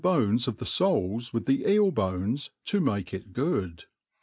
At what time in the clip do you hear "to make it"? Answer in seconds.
2.65-3.33